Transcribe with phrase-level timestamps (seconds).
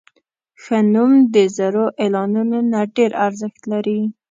[0.63, 3.99] ښه نوم د زرو اعلانونو نه ډېر ارزښت لري.